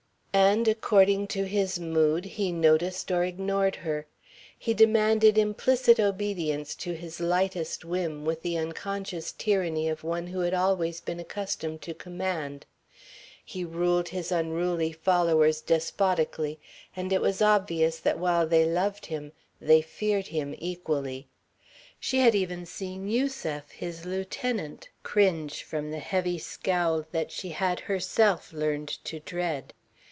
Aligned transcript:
And, 0.33 0.65
according 0.69 1.27
to 1.27 1.43
his 1.43 1.77
mood, 1.77 2.23
he 2.23 2.53
noticed 2.53 3.11
or 3.11 3.25
ignored 3.25 3.75
her. 3.75 4.05
He 4.57 4.73
demanded 4.73 5.37
implicit 5.37 5.99
obedience 5.99 6.73
to 6.75 6.93
his 6.93 7.19
lightest 7.19 7.83
whim 7.83 8.23
with 8.23 8.41
the 8.41 8.57
unconscious 8.57 9.33
tyranny 9.33 9.89
of 9.89 10.05
one 10.05 10.27
who 10.27 10.39
had 10.39 10.53
always 10.53 11.01
been 11.01 11.19
accustomed 11.19 11.81
to 11.81 11.93
command. 11.93 12.65
He 13.43 13.65
ruled 13.65 14.07
his 14.09 14.31
unruly 14.31 14.93
followers 14.93 15.59
despotically, 15.59 16.61
and 16.95 17.11
it 17.11 17.19
was 17.19 17.41
obvious 17.41 17.99
that 17.99 18.17
while 18.19 18.47
they 18.47 18.65
loved 18.65 19.07
him 19.07 19.33
they 19.59 19.81
feared 19.81 20.27
him 20.27 20.55
equally. 20.59 21.27
She 21.99 22.19
had 22.19 22.35
even 22.35 22.65
seen 22.65 23.09
Yusef, 23.09 23.69
his 23.71 24.05
lieutenant, 24.05 24.87
cringe 25.03 25.61
from 25.63 25.91
the 25.91 25.99
heavy 25.99 26.37
scowl 26.37 27.05
that 27.11 27.33
she 27.33 27.49
had, 27.49 27.81
herself, 27.81 28.53
learned 28.53 28.87
to 29.03 29.19
dread. 29.19 29.73